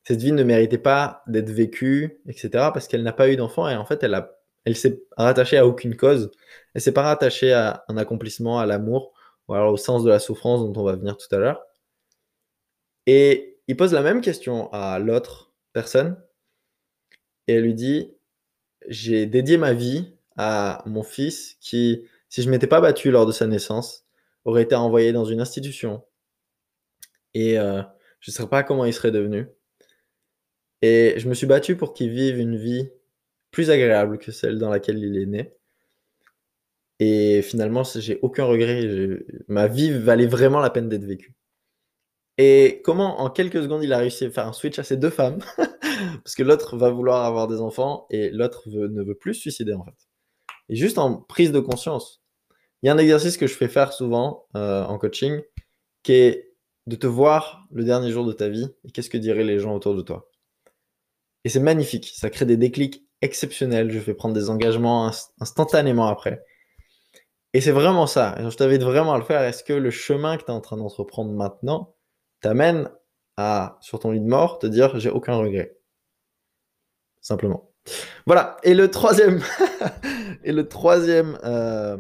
cette 0.05 0.21
vie 0.21 0.33
ne 0.33 0.43
méritait 0.45 0.79
pas 0.79 1.23
d'être 1.27 1.51
vécue, 1.51 2.21
etc. 2.29 2.51
Parce 2.73 2.87
qu'elle 2.89 3.03
n'a 3.03 3.13
pas 3.13 3.31
eu 3.31 3.37
d'enfant 3.37 3.69
et 3.69 3.77
en 3.77 3.87
fait, 3.87 4.03
elle, 4.03 4.23
elle 4.65 4.77
s'est 4.77 5.03
rattachée 5.17 5.59
à 5.59 5.67
aucune 5.67 5.97
cause. 5.97 6.31
Elle 6.75 6.83
s'est 6.83 6.93
pas 6.93 7.03
rattachée 7.03 7.53
à 7.53 7.85
un 7.89 7.97
accomplissement, 7.97 8.59
à 8.59 8.67
l'amour, 8.67 9.13
ou 9.49 9.55
alors 9.55 9.73
au 9.73 9.77
sens 9.77 10.05
de 10.05 10.11
la 10.11 10.19
souffrance 10.19 10.61
dont 10.61 10.81
on 10.81 10.85
va 10.85 10.97
venir 10.97 11.17
tout 11.17 11.35
à 11.35 11.39
l'heure. 11.39 11.65
Et 13.07 13.54
il 13.69 13.77
pose 13.77 13.93
la 13.93 14.03
même 14.03 14.21
question 14.21 14.73
à 14.73 14.99
l'autre 14.99 15.55
personne 15.73 16.17
et 17.49 17.55
elle 17.55 17.63
lui 17.63 17.75
dit 17.75 18.13
J'ai 18.89 19.27
dédié 19.27 19.57
ma 19.57 19.73
vie 19.73 20.15
à 20.37 20.83
mon 20.87 21.03
fils 21.03 21.57
qui, 21.61 22.05
si 22.29 22.43
je 22.43 22.51
m'étais 22.51 22.67
pas 22.67 22.81
battu 22.81 23.11
lors 23.11 23.27
de 23.27 23.33
sa 23.33 23.47
naissance, 23.47 24.07
aurait 24.45 24.63
été 24.63 24.75
envoyé 24.75 25.13
dans 25.13 25.25
une 25.25 25.41
institution. 25.41 26.05
Et 27.35 27.59
euh, 27.59 27.83
je 28.21 28.31
ne 28.31 28.35
sais 28.35 28.47
pas 28.47 28.63
comment 28.63 28.85
il 28.85 28.93
serait 28.93 29.11
devenu. 29.11 29.49
Et 30.83 31.15
je 31.19 31.29
me 31.29 31.35
suis 31.35 31.47
battu 31.47 31.77
pour 31.77 31.95
qu'il 31.95 32.11
vive 32.11 32.39
une 32.39 32.57
vie 32.57 32.91
plus 33.51 33.71
agréable 33.71 34.19
que 34.19 34.33
celle 34.33 34.59
dans 34.59 34.71
laquelle 34.71 34.99
il 34.99 35.17
est 35.17 35.27
né. 35.27 35.55
Et 37.01 37.43
finalement, 37.43 37.83
j'ai 37.85 38.19
aucun 38.23 38.45
regret. 38.45 38.87
Ma 39.49 39.67
vie 39.67 39.91
valait 39.91 40.27
vraiment 40.27 40.61
la 40.61 40.71
peine 40.71 40.89
d'être 40.89 41.05
vécue. 41.05 41.35
Et 42.37 42.83
comment, 42.85 43.21
en 43.21 43.31
quelques 43.31 43.63
secondes, 43.63 43.85
il 43.85 43.93
a 43.93 43.99
réussi 43.99 44.25
à 44.25 44.31
faire 44.31 44.47
un 44.47 44.53
switch 44.53 44.79
à 44.79 44.83
ces 44.83 44.97
deux 44.97 45.11
femmes? 45.11 45.39
Parce 46.25 46.35
que 46.35 46.43
l'autre 46.43 46.77
va 46.77 46.91
vouloir 46.91 47.25
avoir 47.25 47.47
des 47.47 47.61
enfants 47.61 48.07
et 48.11 48.31
l'autre 48.31 48.63
ne 48.69 49.03
veut 49.03 49.15
plus 49.15 49.35
se 49.35 49.41
suicider, 49.43 49.75
en 49.75 49.85
fait. 49.85 49.95
Et 50.69 50.77
juste 50.77 50.99
en 50.99 51.17
prise 51.17 51.53
de 51.53 51.61
conscience. 51.61 52.23
Il 52.83 52.87
y 52.87 52.91
a 52.91 52.93
un 52.93 52.99
exercice 52.99 53.37
que 53.37 53.47
je 53.47 53.55
fais 53.55 53.69
faire 53.69 53.93
souvent 53.93 54.47
euh, 54.57 54.85
en 54.85 54.99
coaching 54.99 55.41
qui 56.03 56.13
est 56.13 56.55
de 56.87 56.97
te 56.97 57.07
voir 57.07 57.67
le 57.71 57.85
dernier 57.85 58.11
jour 58.11 58.27
de 58.27 58.33
ta 58.33 58.49
vie 58.49 58.69
et 58.85 58.91
qu'est-ce 58.91 59.09
que 59.09 59.17
diraient 59.17 59.45
les 59.45 59.59
gens 59.59 59.75
autour 59.75 59.95
de 59.95 60.03
toi. 60.03 60.31
Et 61.45 61.49
c'est 61.49 61.61
magnifique. 61.61 62.13
Ça 62.15 62.31
crée 62.31 62.45
des 62.45 62.57
déclics 62.57 63.07
exceptionnels. 63.23 63.91
Je 63.91 64.01
fais 64.01 64.15
prendre 64.15 64.35
des 64.35 64.51
engagements 64.51 65.11
instantanément 65.41 66.09
après. 66.09 66.45
Et 67.53 67.61
c'est 67.61 67.73
vraiment 67.73 68.07
ça. 68.07 68.37
je 68.39 68.57
t'invite 68.57 68.83
vraiment 68.83 69.15
à 69.15 69.19
le 69.19 69.25
faire. 69.25 69.43
Est-ce 69.43 69.63
que 69.63 69.73
le 69.73 69.91
chemin 69.91 70.37
que 70.37 70.45
tu 70.45 70.51
es 70.51 70.55
en 70.55 70.61
train 70.61 70.77
d'entreprendre 70.77 71.33
maintenant 71.33 71.95
t'amène 72.45 72.91
à, 73.39 73.79
sur 73.81 73.99
ton 73.99 74.11
lit 74.11 74.21
de 74.21 74.27
mort, 74.27 74.59
te 74.59 74.67
dire 74.67 75.01
j'ai 75.01 75.09
aucun 75.09 75.35
regret 75.35 75.79
Simplement. 77.23 77.71
Voilà. 78.27 78.59
Et 78.65 78.75
le 78.75 78.91
troisième, 78.91 79.41
et 80.45 80.53
le 80.53 80.69
troisième, 80.69 81.39
euh, 81.43 81.97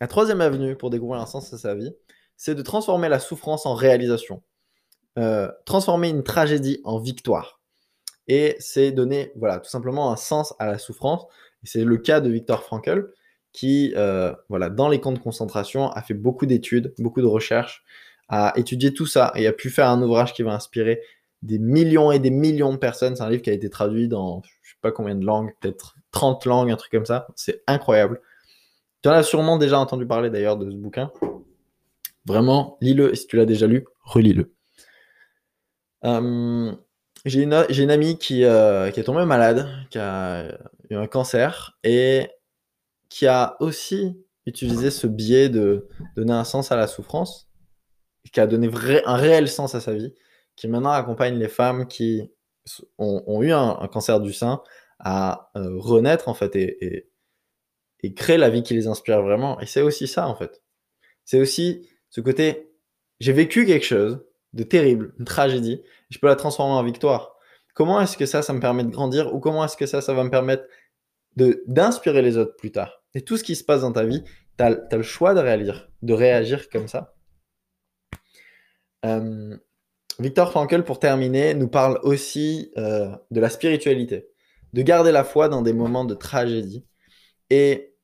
la 0.00 0.08
troisième 0.08 0.40
avenue 0.40 0.74
pour 0.74 0.88
découvrir 0.88 1.20
un 1.20 1.26
sens 1.26 1.52
à 1.52 1.58
sa 1.58 1.74
vie, 1.74 1.94
c'est 2.38 2.54
de 2.54 2.62
transformer 2.62 3.10
la 3.10 3.18
souffrance 3.18 3.66
en 3.66 3.74
réalisation. 3.74 4.42
Euh, 5.18 5.52
transformer 5.66 6.08
une 6.08 6.22
tragédie 6.22 6.80
en 6.84 6.98
victoire 6.98 7.60
et 8.26 8.56
c'est 8.58 8.90
donner, 8.90 9.32
voilà, 9.36 9.60
tout 9.60 9.68
simplement 9.68 10.10
un 10.10 10.16
sens 10.16 10.54
à 10.58 10.66
la 10.66 10.78
souffrance. 10.78 11.26
c'est 11.62 11.84
le 11.84 11.98
cas 11.98 12.22
de 12.22 12.30
Viktor 12.30 12.62
Frankl, 12.62 13.12
qui, 13.52 13.92
euh, 13.96 14.34
voilà, 14.48 14.70
dans 14.70 14.88
les 14.88 14.98
camps 14.98 15.12
de 15.12 15.18
concentration, 15.18 15.90
a 15.90 16.00
fait 16.00 16.14
beaucoup 16.14 16.46
d'études, 16.46 16.94
beaucoup 16.98 17.20
de 17.20 17.26
recherches, 17.26 17.84
a 18.28 18.52
étudié 18.56 18.92
tout 18.94 19.06
ça 19.06 19.32
et 19.34 19.46
a 19.46 19.52
pu 19.52 19.70
faire 19.70 19.88
un 19.88 20.00
ouvrage 20.02 20.32
qui 20.32 20.42
va 20.42 20.52
inspirer 20.52 21.00
des 21.42 21.58
millions 21.58 22.10
et 22.10 22.18
des 22.18 22.30
millions 22.30 22.72
de 22.72 22.78
personnes. 22.78 23.16
C'est 23.16 23.22
un 23.22 23.30
livre 23.30 23.42
qui 23.42 23.50
a 23.50 23.52
été 23.52 23.68
traduit 23.68 24.08
dans 24.08 24.42
je 24.62 24.70
sais 24.70 24.78
pas 24.80 24.92
combien 24.92 25.14
de 25.14 25.24
langues, 25.24 25.52
peut-être 25.60 25.96
30 26.12 26.46
langues, 26.46 26.70
un 26.70 26.76
truc 26.76 26.92
comme 26.92 27.06
ça. 27.06 27.26
C'est 27.36 27.62
incroyable. 27.66 28.20
Tu 29.02 29.08
en 29.08 29.12
as 29.12 29.22
sûrement 29.22 29.58
déjà 29.58 29.78
entendu 29.78 30.06
parler 30.06 30.30
d'ailleurs 30.30 30.56
de 30.56 30.70
ce 30.70 30.76
bouquin. 30.76 31.12
Vraiment, 32.24 32.78
lis-le. 32.80 33.12
Et 33.12 33.16
si 33.16 33.26
tu 33.26 33.36
l'as 33.36 33.44
déjà 33.44 33.66
lu, 33.66 33.84
relis-le. 34.02 34.54
Euh, 36.04 36.72
j'ai 37.24 37.42
une, 37.42 37.66
une, 37.68 37.90
amie 37.90 38.18
qui, 38.18 38.44
euh, 38.44 38.90
qui 38.90 39.00
est 39.00 39.04
tombée 39.04 39.24
malade, 39.24 39.68
qui 39.90 39.98
a 39.98 40.46
eu 40.90 40.94
un 40.94 41.06
cancer 41.06 41.78
et 41.82 42.28
qui 43.08 43.26
a 43.26 43.56
aussi 43.60 44.16
utilisé 44.46 44.90
ce 44.90 45.06
biais 45.06 45.48
de 45.48 45.88
donner 46.16 46.32
un 46.32 46.44
sens 46.44 46.72
à 46.72 46.76
la 46.76 46.86
souffrance, 46.86 47.48
qui 48.32 48.40
a 48.40 48.46
donné 48.46 48.70
un 49.04 49.16
réel 49.16 49.48
sens 49.48 49.74
à 49.74 49.80
sa 49.80 49.92
vie, 49.92 50.14
qui 50.56 50.68
maintenant 50.68 50.90
accompagne 50.90 51.38
les 51.38 51.48
femmes 51.48 51.86
qui 51.86 52.30
ont, 52.98 53.42
eu 53.42 53.52
un, 53.52 53.88
cancer 53.92 54.20
du 54.20 54.32
sein 54.32 54.62
à 54.98 55.50
euh, 55.56 55.76
renaître 55.78 56.28
en 56.28 56.34
fait 56.34 56.56
et, 56.56 57.10
créer 58.16 58.36
la 58.36 58.50
vie 58.50 58.62
qui 58.62 58.74
les 58.74 58.86
inspire 58.86 59.22
vraiment. 59.22 59.58
Et 59.60 59.66
c'est 59.66 59.80
aussi 59.80 60.06
ça 60.06 60.28
en 60.28 60.34
fait. 60.34 60.62
C'est 61.24 61.40
aussi 61.40 61.88
ce 62.10 62.20
côté, 62.20 62.70
j'ai 63.18 63.32
vécu 63.32 63.64
quelque 63.64 63.86
chose 63.86 64.22
de 64.52 64.62
terrible, 64.62 65.14
une 65.18 65.24
tragédie, 65.24 65.82
je 66.10 66.18
peux 66.18 66.26
la 66.26 66.36
transformer 66.36 66.74
en 66.74 66.82
victoire. 66.82 67.36
Comment 67.74 68.00
est-ce 68.00 68.16
que 68.16 68.26
ça, 68.26 68.42
ça 68.42 68.52
me 68.52 68.60
permet 68.60 68.84
de 68.84 68.90
grandir 68.90 69.34
ou 69.34 69.40
comment 69.40 69.64
est-ce 69.64 69.76
que 69.76 69.86
ça, 69.86 70.00
ça 70.00 70.12
va 70.14 70.22
me 70.22 70.30
permettre 70.30 70.64
d'inspirer 71.66 72.22
les 72.22 72.36
autres 72.36 72.54
plus 72.56 72.70
tard? 72.70 73.02
Et 73.14 73.22
tout 73.22 73.36
ce 73.36 73.44
qui 73.44 73.56
se 73.56 73.64
passe 73.64 73.80
dans 73.80 73.92
ta 73.92 74.04
vie, 74.04 74.22
tu 74.58 74.64
as, 74.64 74.70
le 74.92 75.02
choix 75.02 75.34
de 75.34 75.40
réagir, 75.40 75.88
de 76.02 76.12
réagir 76.12 76.68
comme 76.68 76.88
ça. 76.88 77.13
Euh, 79.04 79.56
Victor 80.18 80.50
Frankl, 80.50 80.82
pour 80.82 80.98
terminer, 80.98 81.54
nous 81.54 81.68
parle 81.68 81.98
aussi 82.02 82.72
euh, 82.76 83.08
de 83.30 83.40
la 83.40 83.50
spiritualité, 83.50 84.28
de 84.72 84.82
garder 84.82 85.12
la 85.12 85.24
foi 85.24 85.48
dans 85.48 85.62
des 85.62 85.72
moments 85.72 86.04
de 86.04 86.14
tragédie 86.14 86.86
et 87.50 87.94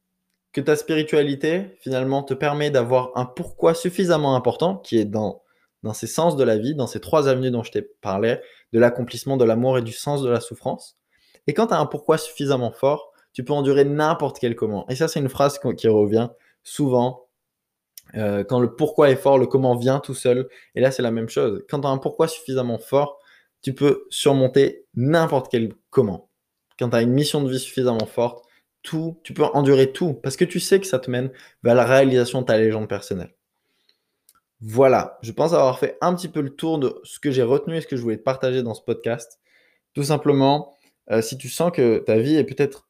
que 0.52 0.60
ta 0.60 0.74
spiritualité, 0.74 1.76
finalement, 1.80 2.24
te 2.24 2.34
permet 2.34 2.70
d'avoir 2.70 3.12
un 3.14 3.24
pourquoi 3.24 3.74
suffisamment 3.74 4.34
important 4.34 4.76
qui 4.76 4.98
est 4.98 5.04
dans, 5.04 5.42
dans 5.84 5.94
ces 5.94 6.08
sens 6.08 6.36
de 6.36 6.42
la 6.42 6.58
vie, 6.58 6.74
dans 6.74 6.88
ces 6.88 7.00
trois 7.00 7.28
avenues 7.28 7.52
dont 7.52 7.62
je 7.62 7.70
t'ai 7.70 7.82
parlé, 7.82 8.38
de 8.72 8.80
l'accomplissement 8.80 9.36
de 9.36 9.44
l'amour 9.44 9.78
et 9.78 9.82
du 9.82 9.92
sens 9.92 10.22
de 10.22 10.28
la 10.28 10.40
souffrance. 10.40 10.98
Et 11.46 11.54
quand 11.54 11.68
tu 11.68 11.74
as 11.74 11.78
un 11.78 11.86
pourquoi 11.86 12.18
suffisamment 12.18 12.72
fort, 12.72 13.12
tu 13.32 13.44
peux 13.44 13.52
endurer 13.52 13.84
n'importe 13.84 14.40
quel 14.40 14.56
comment. 14.56 14.88
Et 14.88 14.96
ça, 14.96 15.06
c'est 15.06 15.20
une 15.20 15.28
phrase 15.28 15.60
qui 15.76 15.88
revient 15.88 16.30
souvent 16.64 17.28
euh, 18.16 18.44
quand 18.44 18.60
le 18.60 18.74
pourquoi 18.74 19.10
est 19.10 19.16
fort, 19.16 19.38
le 19.38 19.46
comment 19.46 19.76
vient 19.76 20.00
tout 20.00 20.14
seul. 20.14 20.48
Et 20.74 20.80
là, 20.80 20.90
c'est 20.90 21.02
la 21.02 21.10
même 21.10 21.28
chose. 21.28 21.64
Quand 21.68 21.80
tu 21.80 21.86
as 21.86 21.90
un 21.90 21.98
pourquoi 21.98 22.28
suffisamment 22.28 22.78
fort, 22.78 23.18
tu 23.62 23.74
peux 23.74 24.06
surmonter 24.10 24.86
n'importe 24.94 25.50
quel 25.50 25.72
comment. 25.90 26.30
Quand 26.78 26.90
tu 26.90 26.96
as 26.96 27.02
une 27.02 27.12
mission 27.12 27.42
de 27.42 27.50
vie 27.50 27.58
suffisamment 27.58 28.06
forte, 28.06 28.44
tout, 28.82 29.20
tu 29.22 29.34
peux 29.34 29.44
endurer 29.44 29.92
tout 29.92 30.14
parce 30.14 30.36
que 30.36 30.44
tu 30.44 30.60
sais 30.60 30.80
que 30.80 30.86
ça 30.86 30.98
te 30.98 31.10
mène 31.10 31.30
vers 31.62 31.74
la 31.74 31.84
réalisation 31.84 32.40
de 32.40 32.46
ta 32.46 32.56
légende 32.56 32.88
personnelle. 32.88 33.34
Voilà, 34.62 35.18
je 35.22 35.32
pense 35.32 35.52
avoir 35.52 35.78
fait 35.78 35.96
un 36.00 36.14
petit 36.14 36.28
peu 36.28 36.40
le 36.40 36.50
tour 36.50 36.78
de 36.78 37.00
ce 37.02 37.18
que 37.18 37.30
j'ai 37.30 37.42
retenu 37.42 37.76
et 37.76 37.80
ce 37.80 37.86
que 37.86 37.96
je 37.96 38.02
voulais 38.02 38.18
te 38.18 38.22
partager 38.22 38.62
dans 38.62 38.74
ce 38.74 38.82
podcast. 38.82 39.40
Tout 39.94 40.02
simplement, 40.02 40.76
euh, 41.10 41.22
si 41.22 41.38
tu 41.38 41.48
sens 41.48 41.72
que 41.72 41.98
ta 41.98 42.18
vie 42.18 42.36
est 42.36 42.44
peut-être 42.44 42.88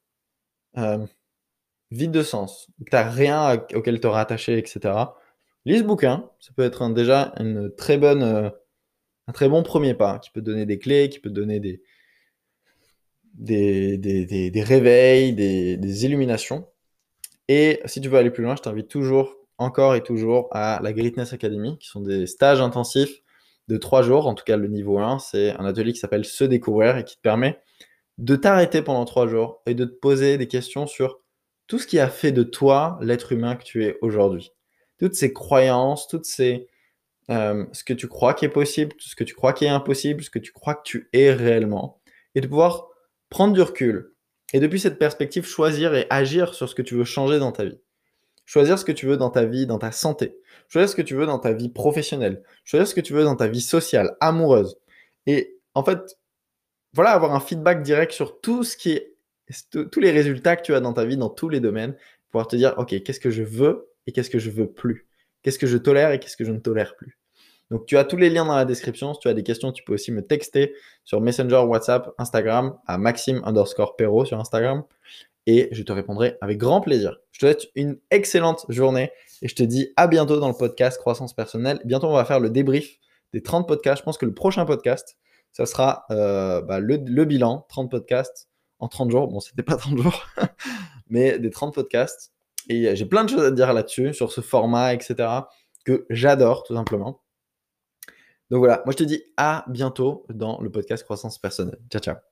euh, 0.77 1.07
vide 1.91 2.13
de 2.13 2.23
sens, 2.23 2.69
que 2.85 2.91
tu 2.91 2.97
n'as 2.97 3.11
rien 3.11 3.65
auquel 3.75 4.01
te 4.01 4.07
rattacher, 4.07 4.59
etc. 4.59 4.95
Lis 5.65 5.79
ce 5.79 5.85
bouquin, 5.85 6.31
ça 6.39 6.53
peut 6.57 6.63
être 6.63 6.89
déjà 6.91 7.33
une 7.39 7.75
très 7.75 7.99
bonne, 7.99 8.23
euh, 8.23 8.51
un 9.27 9.33
très 9.33 9.49
bon 9.49 9.63
premier 9.63 9.95
pas, 9.95 10.19
qui 10.19 10.31
peut 10.31 10.43
donner 10.43 10.67
des 10.67 10.79
clés, 10.79 11.09
qui 11.09 11.19
peut 11.19 11.31
donner 11.31 11.61
des, 11.61 11.83
des, 13.35 13.99
des, 13.99 14.51
des, 14.51 14.63
réveils, 14.63 15.33
des, 15.35 15.77
des 15.77 16.05
illuminations. 16.05 16.67
Et 17.49 17.81
si 17.85 18.01
tu 18.01 18.09
veux 18.09 18.19
aller 18.19 18.31
plus 18.31 18.45
loin, 18.45 18.57
je 18.57 18.63
t'invite 18.63 18.89
toujours, 18.89 19.37
encore 19.59 19.95
et 19.95 20.03
toujours, 20.03 20.49
à 20.53 20.81
la 20.83 20.93
Greatness 20.93 21.33
Academy, 21.33 21.79
qui 21.79 21.89
sont 21.89 22.01
des 22.01 22.27
stages 22.27 22.61
intensifs 22.61 23.23
de 23.69 23.77
trois 23.77 24.03
jours. 24.03 24.27
En 24.27 24.35
tout 24.35 24.45
cas, 24.45 24.57
le 24.57 24.69
niveau 24.69 24.99
1, 24.99 25.19
c'est 25.19 25.51
un 25.57 25.65
atelier 25.65 25.93
qui 25.93 25.99
s'appelle 25.99 26.25
Se 26.25 26.45
découvrir 26.45 26.97
et 26.97 27.05
qui 27.05 27.17
te 27.17 27.21
permet 27.21 27.61
de 28.19 28.37
t'arrêter 28.37 28.83
pendant 28.83 29.05
trois 29.05 29.27
jours 29.27 29.63
et 29.67 29.75
de 29.75 29.85
te 29.85 29.95
poser 29.95 30.39
des 30.39 30.49
questions 30.49 30.87
sur 30.87 31.21
tout 31.71 31.79
ce 31.79 31.87
qui 31.87 32.01
a 32.01 32.09
fait 32.09 32.33
de 32.33 32.43
toi 32.43 32.99
l'être 33.01 33.31
humain 33.31 33.55
que 33.55 33.63
tu 33.63 33.85
es 33.85 33.97
aujourd'hui. 34.03 34.53
Toutes 34.99 35.15
ces 35.15 35.33
croyances, 35.33 36.09
toutes 36.09 36.25
ces... 36.25 36.67
Euh, 37.31 37.65
ce 37.71 37.85
que 37.85 37.93
tu 37.93 38.09
crois 38.09 38.35
qui 38.35 38.45
est 38.45 38.49
possible, 38.49 38.93
tout 38.97 39.09
ce 39.09 39.15
que 39.15 39.23
tu 39.23 39.35
crois 39.35 39.53
qui 39.53 39.67
est 39.67 39.69
impossible, 39.69 40.25
ce 40.25 40.31
que 40.31 40.41
tu 40.41 40.51
crois 40.51 40.75
que 40.75 40.83
tu 40.83 41.09
es 41.13 41.33
réellement. 41.33 42.01
Et 42.35 42.41
de 42.41 42.49
pouvoir 42.49 42.89
prendre 43.29 43.55
du 43.55 43.63
recul. 43.63 44.17
Et 44.53 44.59
depuis 44.59 44.81
cette 44.81 44.99
perspective, 44.99 45.47
choisir 45.47 45.95
et 45.95 46.09
agir 46.11 46.55
sur 46.55 46.69
ce 46.69 46.75
que 46.75 46.83
tu 46.83 46.97
veux 46.97 47.05
changer 47.05 47.39
dans 47.39 47.53
ta 47.53 47.65
vie. 47.65 47.79
Choisir 48.47 48.77
ce 48.77 48.85
que 48.85 48.91
tu 48.91 49.07
veux 49.07 49.17
dans 49.17 49.31
ta 49.31 49.45
vie, 49.45 49.69
dans 49.69 49.79
ta 49.79 49.93
santé. 49.93 50.37
Choisir 50.67 50.89
ce 50.89 50.97
que 50.97 51.03
tu 51.03 51.15
veux 51.15 51.27
dans 51.27 51.39
ta 51.39 51.53
vie 51.53 51.69
professionnelle. 51.69 52.43
Choisir 52.65 52.89
ce 52.89 52.97
que 52.97 53.01
tu 53.01 53.13
veux 53.13 53.23
dans 53.23 53.37
ta 53.37 53.47
vie 53.47 53.61
sociale, 53.61 54.17
amoureuse. 54.19 54.77
Et 55.27 55.57
en 55.75 55.85
fait, 55.85 56.19
voilà, 56.95 57.13
avoir 57.13 57.33
un 57.33 57.39
feedback 57.39 57.85
direct 57.85 58.11
sur 58.11 58.41
tout 58.41 58.65
ce 58.65 58.77
qui 58.77 58.91
est 58.91 59.15
tous 59.71 60.01
les 60.01 60.11
résultats 60.11 60.57
que 60.57 60.63
tu 60.63 60.75
as 60.75 60.81
dans 60.81 60.93
ta 60.93 61.05
vie, 61.05 61.17
dans 61.17 61.31
tous 61.31 61.49
les 61.49 61.61
domaines, 61.61 61.97
pouvoir 62.31 62.49
te 62.49 62.57
dire, 62.57 62.75
OK, 62.79 63.03
qu'est-ce 63.03 63.21
que 63.21 63.31
je 63.31 63.43
veux 63.43 63.91
et 64.07 64.13
qu'est-ce 64.13 64.31
que 64.31 64.39
je 64.39 64.51
veux 64.51 64.71
plus? 64.71 65.07
Qu'est-ce 65.43 65.59
que 65.59 65.67
je 65.67 65.77
tolère 65.77 66.13
et 66.13 66.21
qu'est-ce 66.21 66.37
que 66.37 66.45
je 66.45 66.53
ne 66.53 66.59
tolère 66.59 66.97
plus? 66.97 67.19
Donc, 67.71 67.87
tu 67.87 67.97
as 67.97 68.05
tous 68.05 68.17
les 68.17 68.31
liens 68.31 68.45
dans 68.45 68.57
la 68.57 68.65
description. 68.65 69.15
Si 69.15 69.21
tu 69.21 69.29
as 69.29 69.35
des 69.35 69.45
questions, 69.45 69.71
tu 69.71 69.85
peux 69.85 69.95
aussi 69.95 70.11
me 70.11 70.27
texter 70.27 70.75
sur 71.05 71.21
Messenger, 71.21 71.63
WhatsApp, 71.67 72.11
Instagram, 72.19 72.77
à 72.87 72.99
Maxime 72.99 73.41
underscore 73.45 73.97
Perro 73.97 74.25
sur 74.25 74.39
Instagram. 74.41 74.83
Et 75.47 75.69
je 75.73 75.83
te 75.83 75.93
répondrai 75.93 76.37
avec 76.41 76.59
grand 76.59 76.81
plaisir. 76.81 77.19
Je 77.33 77.39
te 77.39 77.47
souhaite 77.47 77.69
une 77.75 77.99
excellente 78.11 78.67
journée 78.69 79.11
et 79.41 79.49
je 79.49 79.55
te 79.55 79.63
dis 79.63 79.93
à 79.97 80.07
bientôt 80.07 80.39
dans 80.39 80.49
le 80.49 80.55
podcast 80.55 80.99
Croissance 80.99 81.33
Personnelle. 81.33 81.81
Bientôt, 81.85 82.09
on 82.09 82.15
va 82.15 82.25
faire 82.25 82.41
le 82.41 82.51
débrief 82.51 82.99
des 83.33 83.43
30 83.43 83.67
podcasts. 83.67 84.01
Je 84.01 84.05
pense 84.05 84.19
que 84.19 84.27
le 84.27 84.35
prochain 84.35 84.67
podcast, 84.67 85.17
ça 85.53 85.65
sera 85.65 86.05
euh, 86.11 86.61
bah, 86.61 86.81
le 86.81 87.25
bilan, 87.25 87.67
30 87.69 87.91
podcasts 87.91 88.50
en 88.81 88.89
30 88.89 89.11
jours. 89.11 89.29
Bon, 89.29 89.41
c'était 89.41 89.63
pas 89.63 89.77
30 89.77 89.99
jours, 89.99 90.27
mais 91.09 91.39
des 91.39 91.51
30 91.51 91.75
podcasts. 91.75 92.33
Et 92.69 92.95
j'ai 92.95 93.07
plein 93.07 93.25
de 93.25 93.31
choses 93.31 93.45
à 93.45 93.51
dire 93.51 93.73
là-dessus, 93.73 94.13
sur 94.15 94.33
ce 94.33 94.41
format, 94.41 94.95
etc., 94.95 95.29
que 95.85 96.07
j'adore 96.11 96.63
tout 96.63 96.75
simplement. 96.75 97.23
Donc 98.51 98.59
voilà, 98.59 98.83
moi 98.85 98.93
je 98.93 98.97
te 98.97 99.05
dis 99.05 99.23
à 99.37 99.65
bientôt 99.69 100.27
dans 100.29 100.61
le 100.61 100.71
podcast 100.71 101.05
Croissance 101.05 101.39
Personnelle. 101.39 101.79
Ciao, 101.91 102.03
ciao. 102.03 102.30